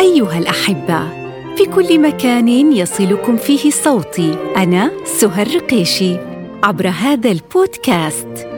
أيها 0.00 0.38
الأحبة 0.38 1.24
في 1.56 1.64
كل 1.74 2.00
مكان 2.00 2.48
يصلكم 2.72 3.36
فيه 3.36 3.70
صوتي 3.70 4.38
أنا 4.56 4.90
سهر 5.04 5.54
رقيشي 5.54 6.16
عبر 6.62 6.88
هذا 6.88 7.30
البودكاست. 7.30 8.48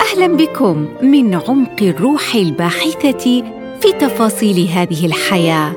أهلا 0.00 0.26
بكم 0.26 0.88
من 1.02 1.34
عمق 1.34 1.82
الروح 1.82 2.34
الباحثة 2.34 3.42
في 3.80 3.92
تفاصيل 4.00 4.68
هذه 4.68 5.06
الحياة 5.06 5.72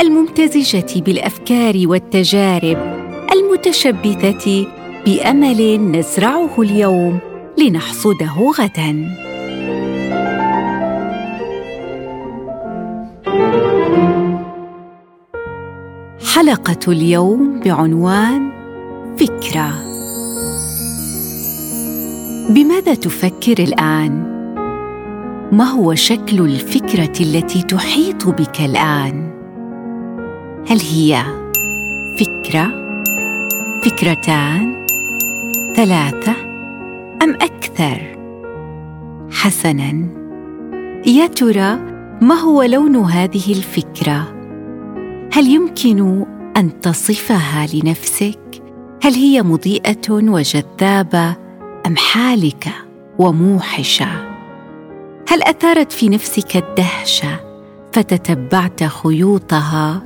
الممتزجة 0.00 1.00
بالأفكار 1.00 1.82
والتجارب 1.84 2.78
المتشبثة 3.32 4.66
بأمل 5.06 5.80
نزرعه 5.92 6.62
اليوم 6.62 7.18
لنحصده 7.58 8.52
غداً. 8.58 9.31
حلقة 16.42 16.92
اليوم 16.92 17.60
بعنوان 17.60 18.50
فكرة 19.16 19.70
بماذا 22.50 22.94
تفكر 22.94 23.62
الآن؟ 23.62 24.12
ما 25.52 25.64
هو 25.64 25.94
شكل 25.94 26.40
الفكرة 26.40 27.12
التي 27.20 27.62
تحيط 27.62 28.28
بك 28.28 28.60
الآن؟ 28.60 29.30
هل 30.68 30.80
هي 30.80 31.22
فكرة؟ 32.18 32.72
فكرتان؟ 33.84 34.86
ثلاثة؟ 35.76 36.32
أم 37.22 37.34
أكثر؟ 37.34 38.16
حسناً 39.30 40.08
يا 41.06 41.26
ترى 41.26 41.78
ما 42.22 42.34
هو 42.34 42.62
لون 42.62 42.96
هذه 42.96 43.52
الفكرة 43.52 44.41
هل 45.34 45.48
يمكن 45.48 46.26
أن 46.56 46.80
تصفها 46.80 47.66
لنفسك؟ 47.74 48.62
هل 49.02 49.12
هي 49.12 49.42
مضيئة 49.42 50.10
وجذابة 50.10 51.36
أم 51.86 51.96
حالكة 51.96 52.72
وموحشة؟ 53.18 54.32
هل 55.28 55.42
أثارت 55.42 55.92
في 55.92 56.08
نفسك 56.08 56.56
الدهشة 56.56 57.40
فتتبعت 57.92 58.84
خيوطها؟ 58.84 60.02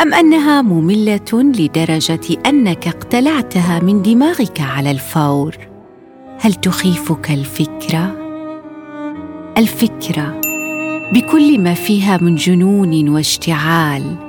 أم 0.00 0.14
أنها 0.14 0.62
مملة 0.62 1.32
لدرجة 1.32 2.36
أنك 2.46 2.88
اقتلعتها 2.88 3.80
من 3.82 4.02
دماغك 4.02 4.60
على 4.60 4.90
الفور؟ 4.90 5.56
هل 6.40 6.54
تخيفك 6.54 7.30
الفكرة؟ 7.30 8.16
الفكرة 9.58 10.40
بكل 11.12 11.60
ما 11.60 11.74
فيها 11.74 12.16
من 12.16 12.36
جنون 12.36 13.08
واشتعال 13.08 14.23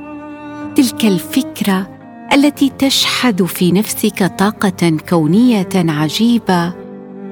تلك 0.75 1.05
الفكرة 1.05 1.87
التي 2.33 2.71
تشحذ 2.79 3.47
في 3.47 3.71
نفسك 3.71 4.31
طاقة 4.39 4.97
كونية 5.09 5.69
عجيبة 5.75 6.73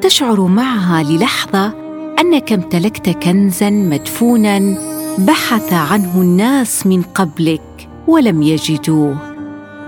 تشعر 0.02 0.42
معها 0.42 1.04
للحظة 1.04 1.74
أنك 2.20 2.52
امتلكت 2.54 3.10
كنزا 3.10 3.70
مدفونا 3.70 4.78
بحث 5.18 5.74
عنه 5.74 6.22
الناس 6.22 6.88
من 6.88 7.02
قبلك 7.02 7.90
ولم 8.08 8.42
يجدوه. 8.42 9.18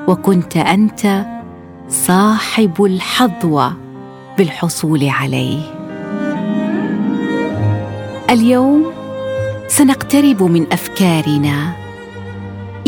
وكنت 0.07 0.57
أنت 0.57 1.25
صاحب 1.89 2.83
الحظوة 2.83 3.73
بالحصول 4.37 5.09
عليه. 5.09 5.59
اليوم 8.29 8.85
سنقترب 9.67 10.43
من 10.43 10.73
أفكارنا. 10.73 11.84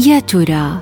يا 0.06 0.20
ترى 0.20 0.80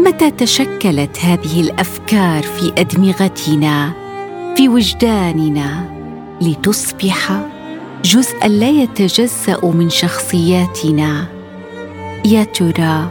متى 0.00 0.30
تشكلت 0.30 1.18
هذه 1.20 1.60
الأفكار 1.60 2.42
في 2.42 2.72
أدمغتنا 2.78 3.92
في 4.56 4.68
وجداننا 4.68 5.84
لتصبح 6.40 7.46
جزءا 8.04 8.48
لا 8.48 8.68
يتجزأ 8.68 9.60
من 9.64 9.90
شخصياتنا؟ 9.90 11.26
يا 12.24 12.44
ترى 12.44 13.08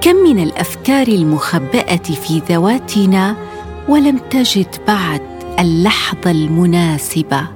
كم 0.00 0.16
من 0.16 0.42
الأفكار 0.42 1.08
المخبأة 1.08 1.96
في 1.96 2.42
ذواتنا 2.48 3.36
ولم 3.88 4.18
تجد 4.30 4.76
بعد 4.88 5.22
اللحظة 5.60 6.30
المناسبة 6.30 7.46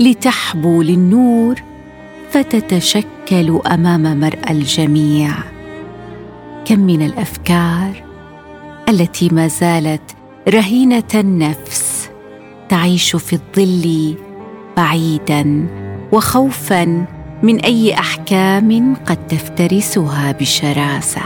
لتحبو 0.00 0.82
للنور 0.82 1.62
فتتشكل 2.30 3.60
أمام 3.66 4.20
مرأى 4.20 4.52
الجميع؟ 4.52 5.59
كم 6.64 6.80
من 6.80 7.02
الأفكار 7.02 8.04
التي 8.88 9.28
ما 9.28 9.48
زالت 9.48 10.16
رهينة 10.48 11.08
النفس 11.14 12.10
تعيش 12.68 13.16
في 13.16 13.32
الظل 13.32 14.14
بعيدا 14.76 15.66
وخوفا 16.12 17.06
من 17.42 17.60
أي 17.60 17.94
أحكام 17.94 18.96
قد 19.06 19.26
تفترسها 19.26 20.32
بشراسة. 20.32 21.22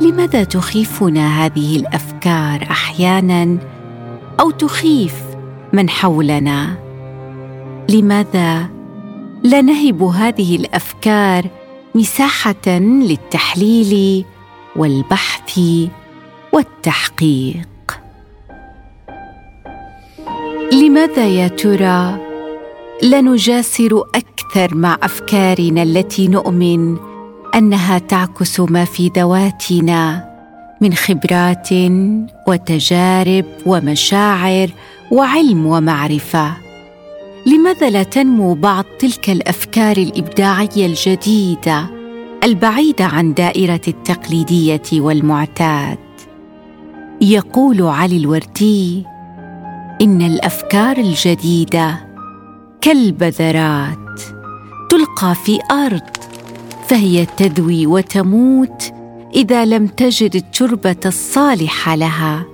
لماذا 0.00 0.44
تخيفنا 0.44 1.44
هذه 1.44 1.76
الأفكار 1.76 2.62
أحيانا 2.70 3.58
أو 4.40 4.50
تخيف 4.50 5.22
من 5.72 5.90
حولنا؟ 5.90 6.74
لماذا 7.90 8.68
لا 9.42 9.60
نهب 9.60 10.02
هذه 10.02 10.56
الأفكار 10.56 11.57
مساحة 11.98 12.68
للتحليل 12.78 14.24
والبحث 14.76 15.60
والتحقيق. 16.52 17.68
لماذا 20.72 21.26
يا 21.26 21.48
ترى 21.48 22.18
لا 23.02 23.20
نجاسر 23.20 24.02
أكثر 24.14 24.74
مع 24.74 24.98
أفكارنا 25.02 25.82
التي 25.82 26.28
نؤمن 26.28 26.96
أنها 27.54 27.98
تعكس 27.98 28.60
ما 28.60 28.84
في 28.84 29.10
ذواتنا 29.16 30.28
من 30.80 30.94
خبرات 30.94 31.68
وتجارب 32.48 33.44
ومشاعر 33.66 34.68
وعلم 35.10 35.66
ومعرفة؟ 35.66 36.67
لماذا 37.48 37.90
لا 37.90 38.02
تنمو 38.02 38.54
بعض 38.54 38.84
تلك 38.98 39.30
الأفكار 39.30 39.96
الإبداعية 39.96 40.86
الجديدة 40.86 41.86
البعيدة 42.44 43.04
عن 43.04 43.34
دائرة 43.34 43.80
التقليدية 43.88 44.82
والمعتاد؟ 44.92 45.98
يقول 47.20 47.82
علي 47.82 48.16
الوردي 48.16 49.04
إن 50.02 50.22
الأفكار 50.22 50.98
الجديدة 50.98 52.08
كالبذرات 52.80 54.20
تلقى 54.90 55.34
في 55.34 55.58
أرض 55.70 56.16
فهي 56.88 57.26
تذوي 57.26 57.86
وتموت 57.86 58.92
إذا 59.34 59.64
لم 59.64 59.86
تجد 59.86 60.36
التربة 60.36 61.00
الصالحة 61.06 61.96
لها 61.96 62.44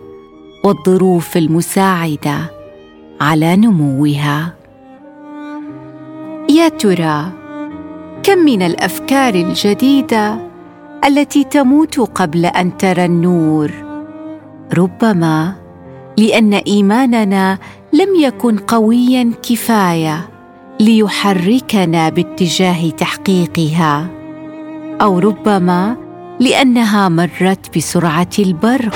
والظروف 0.65 1.37
المساعدة 1.37 2.51
على 3.21 3.57
نموها. 3.57 4.64
يا 6.55 6.69
ترى 6.69 7.33
كم 8.23 8.39
من 8.39 8.63
الأفكار 8.63 9.35
الجديدة 9.35 10.39
التي 11.05 11.45
تموت 11.45 12.01
قبل 12.01 12.47
أن 12.47 12.77
ترى 12.77 13.05
النور؟ 13.05 13.71
ربما 14.79 15.55
لأن 16.19 16.55
إيماننا 16.55 17.59
لم 17.93 18.09
يكن 18.21 18.59
قويا 18.59 19.33
كفاية 19.43 20.29
ليحركنا 20.81 22.09
باتجاه 22.09 22.91
تحقيقها 22.91 24.07
أو 25.01 25.19
ربما 25.19 25.97
لأنها 26.41 27.09
مرت 27.09 27.77
بسرعة 27.77 28.31
البرق 28.39 28.95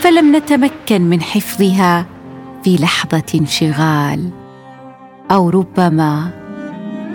فلم 0.00 0.36
نتمكن 0.36 1.02
من 1.02 1.22
حفظها 1.22 2.06
في 2.64 2.76
لحظة 2.76 3.24
انشغال 3.34 4.30
أو 5.30 5.50
ربما 5.50 6.45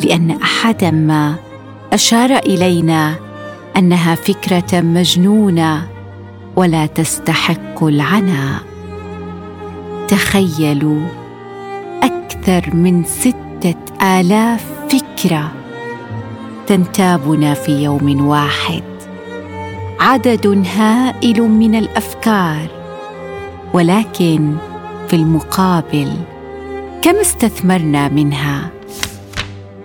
لأن 0.03 0.31
احدا 0.31 0.91
ما 0.91 1.35
أشار 1.93 2.37
إلينا 2.37 3.15
أنها 3.77 4.15
فكرة 4.15 4.81
مجنونة 4.81 5.87
ولا 6.55 6.85
تستحق 6.85 7.83
العناء. 7.83 8.59
تخيلوا 10.07 11.01
أكثر 12.03 12.75
من 12.75 13.03
ستة 13.03 13.75
آلاف 14.19 14.65
فكرة 14.89 15.51
تنتابنا 16.67 17.53
في 17.53 17.83
يوم 17.83 18.27
واحد. 18.27 18.83
عدد 19.99 20.65
هائل 20.77 21.41
من 21.41 21.75
الأفكار 21.75 22.67
ولكن 23.73 24.55
في 25.07 25.15
المقابل 25.15 26.11
كم 27.01 27.15
استثمرنا 27.15 28.09
منها؟ 28.09 28.69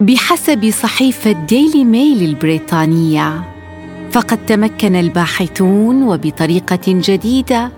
بحسب 0.00 0.70
صحيفة 0.70 1.32
ديلي 1.32 1.84
ميل 1.84 2.22
البريطانية. 2.22 3.42
فقد 4.12 4.46
تمكن 4.46 4.96
الباحثون 4.96 6.02
وبطريقة 6.02 6.80
جديدة 6.86 7.72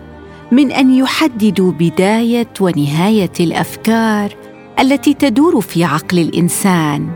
من 0.53 0.73
أن 0.73 0.94
يحددوا 0.94 1.73
بداية 1.73 2.49
ونهاية 2.61 3.32
الأفكار 3.41 4.31
التي 4.81 5.15
تدور 5.15 5.61
في 5.61 5.85
عقل 5.85 6.19
الإنسان 6.19 7.09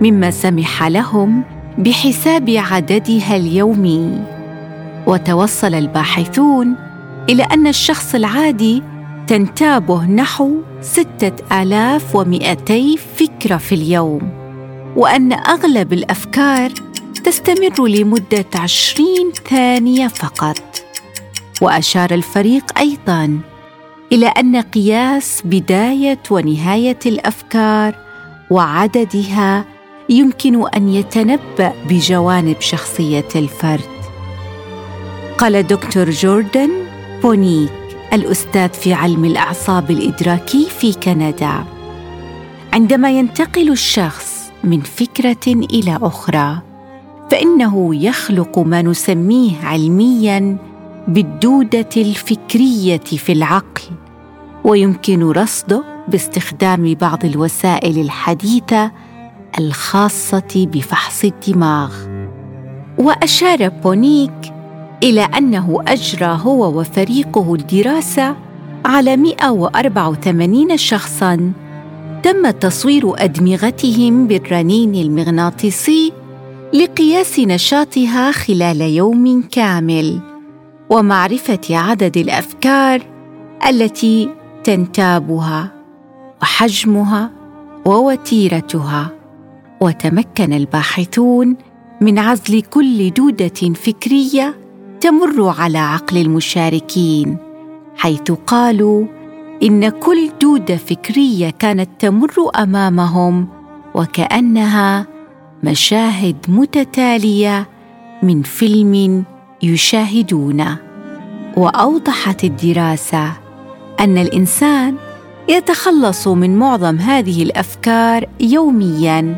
مما 0.00 0.30
سمح 0.30 0.82
لهم 0.82 1.42
بحساب 1.78 2.50
عددها 2.50 3.36
اليومي. 3.36 4.20
وتوصل 5.06 5.74
الباحثون 5.74 6.76
إلى 7.28 7.42
أن 7.42 7.66
الشخص 7.66 8.14
العادي 8.14 8.82
تنتابه 9.26 10.04
نحو 10.04 10.62
ستة 10.80 11.62
آلاف 11.62 12.16
ومئتي 12.16 12.98
فكرة 13.16 13.56
في 13.56 13.74
اليوم 13.74 14.30
وأن 14.96 15.32
أغلب 15.32 15.92
الأفكار 15.92 16.70
تستمر 17.24 17.86
لمدة 17.86 18.44
عشرين 18.54 19.32
ثانية 19.50 20.08
فقط. 20.08 20.84
وأشار 21.60 22.10
الفريق 22.10 22.78
أيضاً 22.78 23.40
إلى 24.12 24.26
أن 24.26 24.56
قياس 24.56 25.42
بداية 25.44 26.18
ونهاية 26.30 26.98
الأفكار 27.06 27.94
وعددها 28.50 29.64
يمكن 30.08 30.68
أن 30.68 30.88
يتنبأ 30.88 31.72
بجوانب 31.88 32.60
شخصية 32.60 33.28
الفرد. 33.36 33.92
قال 35.38 35.66
دكتور 35.66 36.10
جوردن 36.10 36.70
بونيك 37.22 37.81
الأستاذ 38.12 38.68
في 38.68 38.92
علم 38.92 39.24
الأعصاب 39.24 39.90
الإدراكي 39.90 40.66
في 40.78 40.92
كندا. 40.92 41.64
عندما 42.72 43.10
ينتقل 43.10 43.70
الشخص 43.70 44.52
من 44.64 44.80
فكرة 44.80 45.46
إلى 45.46 45.98
أخرى 46.02 46.58
فإنه 47.30 47.94
يخلق 47.94 48.58
ما 48.58 48.82
نسميه 48.82 49.64
علميا 49.64 50.56
بالدودة 51.08 51.88
الفكرية 51.96 52.96
في 52.98 53.32
العقل 53.32 53.82
ويمكن 54.64 55.22
رصده 55.22 55.84
باستخدام 56.08 56.94
بعض 56.94 57.24
الوسائل 57.24 57.98
الحديثة 57.98 58.92
الخاصة 59.58 60.68
بفحص 60.72 61.24
الدماغ. 61.24 61.94
وأشار 62.98 63.68
بونيك 63.68 64.51
إلى 65.02 65.20
أنه 65.20 65.82
أجرى 65.88 66.38
هو 66.42 66.80
وفريقه 66.80 67.54
الدراسة 67.54 68.36
على 68.84 69.16
184 69.16 70.76
شخصا. 70.76 71.52
تم 72.22 72.50
تصوير 72.50 73.24
أدمغتهم 73.24 74.26
بالرنين 74.26 74.94
المغناطيسي 74.94 76.12
لقياس 76.74 77.38
نشاطها 77.38 78.32
خلال 78.32 78.80
يوم 78.80 79.42
كامل 79.42 80.20
ومعرفة 80.90 81.60
عدد 81.70 82.16
الأفكار 82.16 83.02
التي 83.68 84.28
تنتابها 84.64 85.72
وحجمها 86.42 87.30
ووتيرتها. 87.84 89.10
وتمكن 89.80 90.52
الباحثون 90.52 91.56
من 92.00 92.18
عزل 92.18 92.62
كل 92.62 93.10
دودة 93.10 93.74
فكرية 93.74 94.61
تمر 95.02 95.54
على 95.58 95.78
عقل 95.78 96.16
المشاركين 96.16 97.36
حيث 97.96 98.32
قالوا 98.46 99.06
إن 99.62 99.88
كل 99.88 100.30
دوده 100.40 100.76
فكرية 100.76 101.50
كانت 101.50 101.88
تمر 101.98 102.32
أمامهم 102.56 103.48
وكأنها 103.94 105.06
مشاهد 105.64 106.36
متتالية 106.48 107.68
من 108.22 108.42
فيلم 108.42 109.24
يشاهدونه 109.62 110.78
وأوضحت 111.56 112.44
الدراسة 112.44 113.32
أن 114.00 114.18
الإنسان 114.18 114.96
يتخلص 115.48 116.28
من 116.28 116.58
معظم 116.58 116.96
هذه 116.96 117.42
الأفكار 117.42 118.26
يوميا 118.40 119.36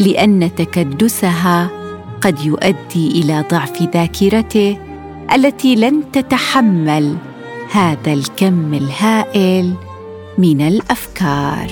لأن 0.00 0.50
تكدسها 0.56 1.70
قد 2.20 2.40
يؤدي 2.40 3.20
إلى 3.20 3.44
ضعف 3.50 3.82
ذاكرته 3.82 4.89
التي 5.34 5.74
لن 5.74 6.12
تتحمل 6.12 7.16
هذا 7.70 8.12
الكم 8.12 8.74
الهائل 8.74 9.74
من 10.38 10.60
الأفكار. 10.60 11.70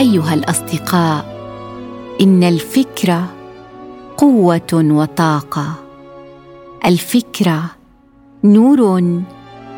أيها 0.00 0.34
الأصدقاء 0.34 1.34
إن 2.20 2.42
الفكرة 2.42 3.26
قوة 4.16 4.72
وطاقة. 4.72 5.74
الفكرة 6.86 7.62
نور 8.44 9.02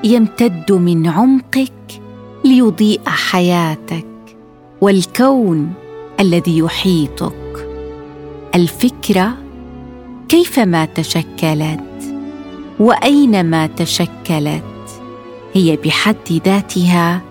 يمتد 0.05 0.73
من 0.73 1.07
عمقك 1.07 2.03
ليضيء 2.45 3.01
حياتك 3.07 4.07
والكون 4.81 5.73
الذي 6.21 6.59
يحيطك. 6.59 7.69
الفكرة 8.55 9.46
كيفما 10.29 10.85
تشكلت 10.85 11.81
وأينما 12.81 13.67
تشكلت. 13.67 14.63
هي 15.55 15.77
بحد 15.77 16.43
ذاتها 16.47 17.23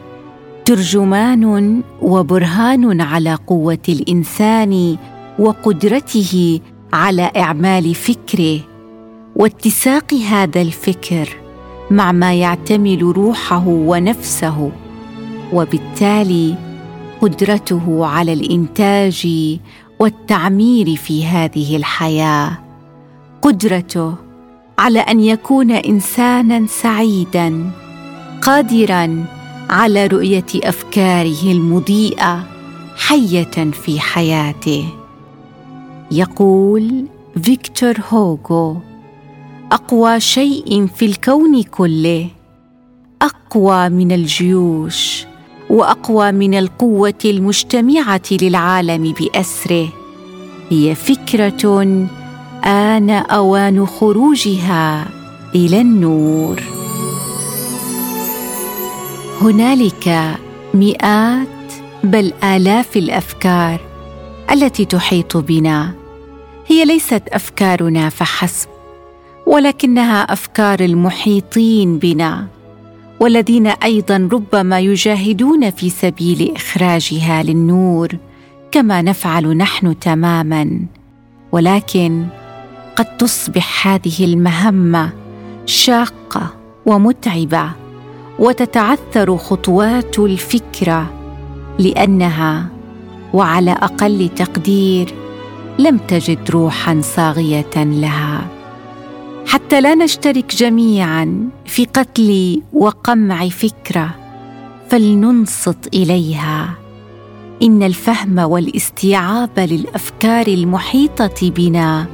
ترجمان 0.66 1.82
وبرهان 2.02 3.02
على 3.02 3.36
قوة 3.48 3.86
الإنسان 3.90 4.98
وقدرته 5.40 6.60
على 6.94 7.32
إعمال 7.38 7.96
فكره 7.96 8.60
واتساق 9.36 10.14
هذا 10.14 10.62
الفكر 10.62 11.30
مع 11.92 12.12
ما 12.12 12.34
يعتمل 12.34 13.02
روحه 13.02 13.68
ونفسه 13.68 14.72
وبالتالي 15.54 16.56
قدرته 17.22 18.06
على 18.06 18.34
الإنتاج 18.34 19.28
والتعمير 20.00 20.96
في 20.96 21.26
هذه 21.26 21.76
الحياة. 21.78 22.65
قدرته 23.46 24.14
على 24.80 25.00
أن 25.00 25.20
يكون 25.20 25.72
إنسانا 25.72 26.68
سعيدا 26.68 27.72
قادرا 28.42 29.26
على 29.70 30.08
رؤية 30.08 30.46
أفكاره 30.56 31.52
المضيئة 31.52 32.44
حية 32.98 33.72
في 33.72 34.00
حياته. 34.00 34.86
يقول 36.12 37.06
فيكتور 37.44 37.96
هوغو 38.10 38.78
أقوى 39.72 40.20
شيء 40.20 40.88
في 40.88 41.06
الكون 41.06 41.64
كله 41.64 42.28
أقوى 43.22 43.90
من 43.90 44.12
الجيوش 44.12 45.26
وأقوى 45.70 46.32
من 46.32 46.54
القوة 46.54 47.22
المجتمعة 47.26 48.22
للعالم 48.32 49.14
بأسره 49.20 49.88
هي 50.70 50.96
فكرة 50.96 51.86
ان 52.66 53.10
أوان 53.10 53.86
خروجها 53.86 55.08
إلى 55.56 55.82
النور. 55.82 56.62
هنالك 59.42 60.36
مئات 60.74 61.48
بل 62.04 62.34
آلاف 62.44 62.98
الأفكار 62.98 63.80
التي 64.52 64.86
تحيط 64.86 65.38
بنا. 65.38 65.94
هي 66.68 66.86
ليست 66.86 67.24
أفكارنا 67.28 68.10
فحسب 68.10 68.68
ولكنها 69.48 70.22
أفكار 70.24 70.80
المحيطين 70.80 71.98
بنا 71.98 72.48
والذين 73.20 73.68
أيضا 73.68 74.30
ربما 74.32 74.80
يجاهدون 74.80 75.72
في 75.72 75.90
سبيل 75.90 76.54
إخراجها 76.56 77.44
للنور 77.44 78.10
كما 78.72 79.02
نفعل 79.02 79.58
نحن 79.58 80.00
تماما. 80.00 80.80
ولكن 81.52 82.26
قد 82.96 83.18
تصبح 83.18 83.88
هذه 83.88 84.26
المهمة 84.26 85.10
شاقة 85.66 86.54
ومتعبة 86.86 87.70
وتتعثر 88.40 89.38
خطوات 89.38 90.20
الفكرة 90.20 91.14
لأنها 91.80 92.68
وعلى 93.34 93.72
أقل 93.72 94.30
تقدير 94.36 95.14
لم 95.80 95.98
تجد 95.98 96.52
روحا 96.52 97.02
صاغية 97.02 97.76
لها. 97.76 98.48
حتى 99.48 99.82
لا 99.82 99.96
نشترك 99.96 100.56
جميعا 100.56 101.50
في 101.66 101.86
قتل 101.86 102.62
وقمع 102.74 103.50
فكرة 103.50 104.16
فلننصت 104.90 105.88
إليها. 105.94 106.74
إن 107.62 107.84
الفهم 107.84 108.40
والاستيعاب 108.40 109.60
للأفكار 109.60 110.48
المحيطة 110.48 111.50
بنا 111.50 112.06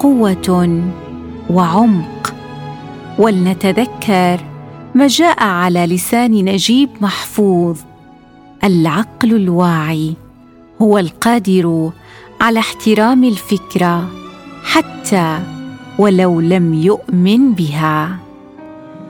قوة 0.00 0.80
وعمق. 1.50 2.34
ولنتذكر 3.18 4.40
ما 4.94 5.06
جاء 5.06 5.44
على 5.44 5.86
لسان 5.86 6.30
نجيب 6.30 6.88
محفوظ. 7.00 7.78
العقل 8.64 9.34
الواعي 9.34 10.14
هو 10.82 10.98
القادر 10.98 11.90
على 12.40 12.58
احترام 12.58 13.24
الفكرة 13.24 14.08
حتى 14.64 15.38
ولو 15.98 16.40
لم 16.40 16.74
يؤمن 16.74 17.52
بها. 17.52 18.16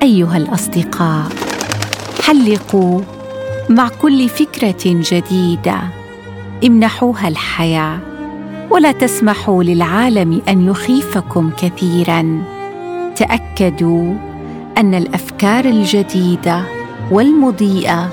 أيها 0.02 0.36
الأصدقاء 0.36 1.28
حلقوا 2.22 3.00
مع 3.68 3.88
كل 3.88 4.28
فكرة 4.28 4.82
جديدة. 4.86 5.80
امنحوها 6.64 7.28
الحياة. 7.28 8.09
ولا 8.70 8.92
تسمحوا 8.92 9.64
للعالم 9.64 10.42
أن 10.48 10.66
يخيفكم 10.66 11.50
كثيرا. 11.58 12.42
تأكدوا 13.16 14.14
أن 14.78 14.94
الأفكار 14.94 15.64
الجديدة 15.64 16.62
والمضيئة 17.10 18.08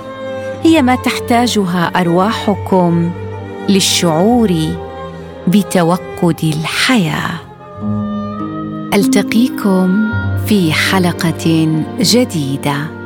هي 0.63 0.81
ما 0.81 0.95
تحتاجها 0.95 1.91
أرواحكم 1.95 3.11
للشعور 3.69 4.53
بتوقد 5.47 6.39
الحياة. 6.43 7.31
ألتقيكم 8.93 10.09
في 10.45 10.73
حلقة 10.73 11.67
جديدة. 11.99 12.96